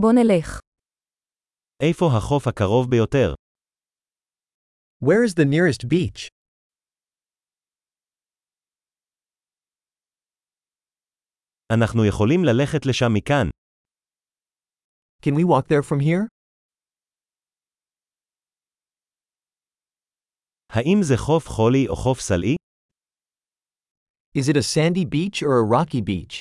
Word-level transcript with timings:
בוא 0.00 0.12
נלך. 0.12 0.60
איפה 1.82 2.06
החוף 2.16 2.46
הקרוב 2.48 2.90
ביותר? 2.90 3.34
Where 5.04 5.24
is 5.28 5.32
the 5.34 5.44
nearest 5.44 5.86
beach? 5.88 6.28
אנחנו 11.72 12.00
יכולים 12.08 12.40
ללכת 12.44 12.86
לשם 12.86 13.06
מכאן. 13.14 13.46
Can 15.22 15.32
we 15.32 15.44
walk 15.44 15.66
there 15.68 15.82
from 15.82 16.00
here? 16.00 16.26
האם 20.70 20.98
זה 21.02 21.14
חוף 21.26 21.44
חולי 21.48 21.88
או 21.88 21.96
חוף 21.96 22.20
סלעי? 22.20 22.56
Is 24.38 24.48
it 24.48 24.56
a 24.56 24.62
sandy 24.74 25.04
beach 25.04 25.42
or 25.42 25.54
a 25.60 25.64
rocky 25.64 26.00
beach? 26.02 26.40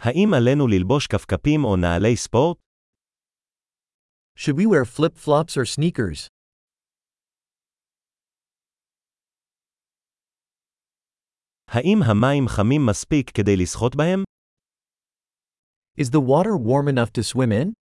האם 0.00 0.28
עלינו 0.36 0.66
ללבוש 0.68 1.06
כפכפים 1.06 1.64
או 1.64 1.76
נעלי 1.76 2.16
ספורט? 2.16 2.58
Should 4.38 4.56
we 4.56 4.66
wear 4.66 4.84
flip 4.84 5.16
flops 5.24 5.56
or 5.56 5.64
sneakers? 5.64 6.28
האם 11.68 11.98
המים 12.02 12.44
חמים 12.48 12.80
מספיק 12.90 13.30
כדי 13.30 13.56
לשחות 13.62 13.96
בהם? 13.96 14.22
Is 16.00 16.10
the 16.10 16.20
water 16.20 16.56
warm 16.56 16.88
enough 16.88 17.12
to 17.12 17.22
swim 17.22 17.52
in? 17.52 17.72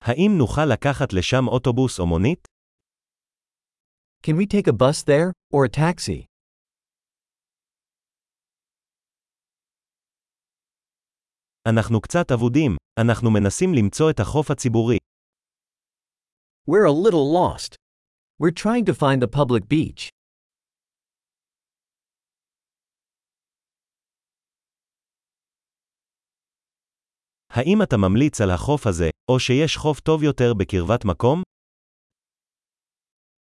האם 0.00 0.30
נוכל 0.38 0.66
לקחת 0.72 1.12
לשם 1.12 1.48
אוטובוס 1.48 1.98
או 1.98 2.06
מונית? 2.06 2.48
Can 4.26 4.36
we 4.36 4.46
take 4.46 4.68
a 4.68 4.72
bus 4.72 5.02
there, 5.04 5.32
or 5.52 5.64
a 5.64 5.68
taxi? 5.68 6.27
אנחנו 11.68 12.00
קצת 12.00 12.32
אבודים, 12.32 12.76
אנחנו 13.00 13.30
מנסים 13.30 13.74
למצוא 13.74 14.10
את 14.10 14.20
החוף 14.20 14.50
הציבורי. 14.50 14.98
We're 16.70 16.86
a 16.86 16.92
little 17.06 17.26
lost. 17.32 17.74
We're 18.40 18.50
trying 18.64 18.84
to 18.84 18.94
find 18.94 19.22
the 19.22 19.28
public 19.28 19.68
beach. 19.68 20.08
האם 27.50 27.82
אתה 27.82 27.96
ממליץ 27.96 28.40
על 28.40 28.50
החוף 28.50 28.86
הזה, 28.86 29.10
או 29.28 29.40
שיש 29.40 29.76
חוף 29.76 30.00
טוב 30.00 30.22
יותר 30.22 30.54
בקרבת 30.54 31.04
מקום? 31.04 31.42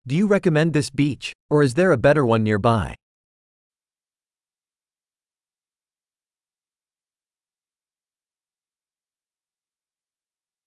Do 0.08 0.12
you 0.12 0.26
recommend 0.26 0.72
this 0.72 0.90
beach, 0.90 1.32
or 1.52 1.62
is 1.62 1.74
there 1.74 1.92
a 1.92 1.96
better 1.96 2.24
one 2.24 2.42
nearby? 2.42 2.94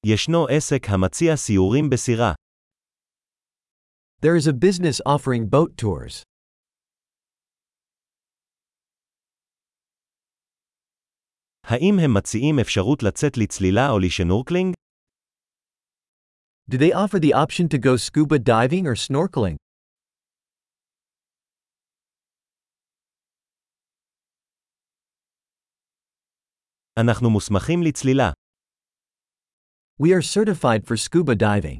ישנו 0.09 0.47
עסק 0.57 0.83
המציע 0.89 1.37
סיורים 1.37 1.91
בסירה. 1.91 2.33
There 4.23 4.37
is 4.41 4.47
a 4.47 4.53
business 4.53 5.01
offering 5.09 5.45
boat 5.51 5.83
tours. 5.83 6.23
האם 11.65 11.95
הם 12.05 12.15
מציעים 12.17 12.59
אפשרות 12.61 13.03
לצאת 13.03 13.33
לצלילה 13.37 13.91
או 13.91 13.98
לשנורקלינג? 13.98 14.75
Do 16.70 16.77
they 16.77 16.93
offer 16.93 17.19
the 17.19 17.33
option 17.33 17.69
to 17.69 17.79
go 17.79 17.97
scuba 17.97 18.39
diving 18.39 18.85
or 18.87 18.97
snorkeling? 19.09 19.57
אנחנו 27.01 27.31
מוסמכים 27.31 27.83
לצלילה. 27.83 28.45
We 29.99 30.14
are 30.14 30.22
certified 30.22 30.88
for 30.88 30.98
scuba 30.98 31.36
diving. 31.36 31.80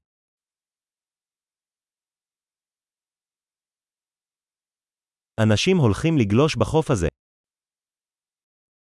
אנשים 5.44 5.78
הולכים 5.78 6.14
לגלוש 6.18 6.56
בחוף 6.56 6.92
הזה. 6.92 7.08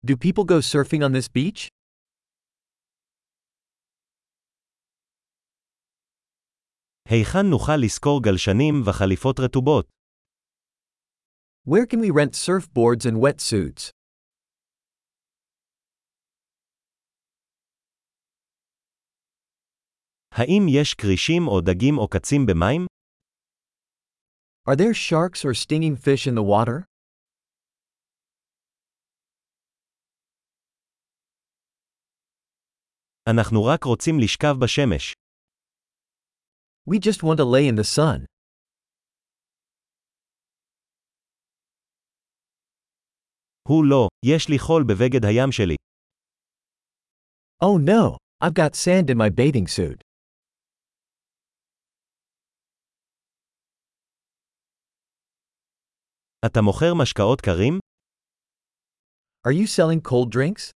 Do 0.07 0.13
people 0.15 0.45
go 0.45 0.61
surfing 0.61 1.01
on 1.01 1.11
this 1.11 1.27
beach? 1.27 1.67
היכן 7.09 7.45
נוכל 7.49 7.77
לשכור 7.85 8.21
גלשנים 8.23 8.75
וחליפות 8.85 9.39
רטובות? 9.39 9.85
Where 11.67 11.85
can 11.85 11.99
we 11.99 12.11
rent 12.11 12.33
surfboards 12.35 13.05
and 13.05 13.17
wetsuits? 13.17 13.89
האם 20.38 20.62
יש 20.80 20.94
כרישים 20.94 21.42
או 21.48 21.60
דגים 21.60 21.98
או 21.98 22.08
קצים 22.08 22.46
במים? 22.46 22.86
Are 24.68 24.76
there 24.76 24.94
sharks 24.94 25.44
or 25.44 25.54
stinging 25.54 25.96
fish 25.96 26.26
in 26.26 26.34
the 26.34 26.42
water? 26.42 26.84
אנחנו 33.30 33.64
רק 33.64 33.84
רוצים 33.84 34.14
לשכב 34.20 34.54
בשמש. 34.64 35.12
We 36.90 36.98
just 36.98 37.22
want 37.22 37.38
to 37.38 37.44
lay 37.44 37.66
in 37.68 37.76
the 37.80 37.96
sun. 37.96 38.24
הוא 43.68 43.84
לא, 43.90 44.08
יש 44.24 44.48
לי 44.48 44.58
חול 44.58 44.84
בבגד 44.88 45.24
הים 45.24 45.52
שלי. 45.52 45.76
Oh 47.62 47.78
no, 47.78 48.16
I've 48.44 48.54
got 48.54 48.74
sand 48.74 49.10
in 49.10 49.16
my 49.16 49.30
bathing 49.30 49.66
suit. 49.66 50.05
אתה 56.46 56.60
מוכר 56.62 56.94
משקאות 57.02 57.40
קרים? 57.40 57.78
Are 59.48 59.52
you 59.52 59.66
selling 59.66 60.00
cold 60.08 60.28
drinks? 60.34 60.72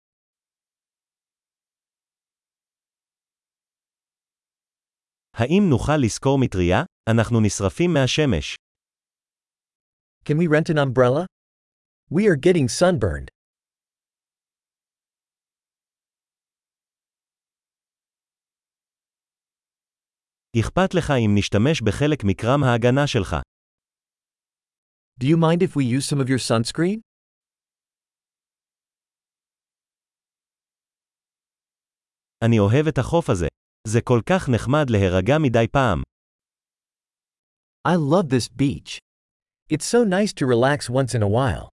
האם 5.34 5.62
נוכל 5.70 5.96
לשכור 6.04 6.38
מטריה? 6.38 6.82
אנחנו 7.10 7.40
נשרפים 7.46 7.90
מהשמש. 7.94 8.56
Can 10.24 10.36
we 10.36 10.46
rent 10.48 10.68
an 10.70 10.78
umbrella? 10.78 11.26
We 12.10 12.22
are 12.26 12.36
getting 12.36 12.68
sunburned. 12.80 13.28
אכפת 20.60 20.94
לך 20.94 21.10
אם 21.10 21.30
נשתמש 21.38 21.82
בחלק 21.82 22.24
מקרם 22.24 22.64
ההגנה 22.64 23.06
שלך. 23.06 23.36
Do 25.19 25.27
you 25.27 25.37
mind 25.37 25.61
if 25.61 25.75
we 25.75 25.85
use 25.85 26.05
some 26.05 26.19
of 26.19 26.29
your 26.29 26.39
sunscreen? 26.39 26.99
אני 32.45 32.59
אוהב 32.59 32.87
את 32.87 32.97
החוף 32.97 33.29
הזה. 33.29 33.47
זה 33.87 34.01
כל 34.01 34.21
כך 34.29 34.49
נחמד 34.49 34.89
להירגע 34.89 35.33
מדי 35.41 35.67
פעם. 35.71 36.01
I 37.87 37.95
love 37.95 38.29
this 38.29 38.49
beach. 38.49 38.99
It's 39.69 39.85
so 39.85 40.03
nice 40.03 40.33
to 40.33 40.45
relax 40.45 40.89
once 40.89 41.13
in 41.15 41.21
a 41.21 41.27
while. 41.27 41.69